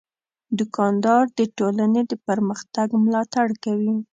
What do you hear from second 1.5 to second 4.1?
ټولنې د پرمختګ ملاتړ کوي.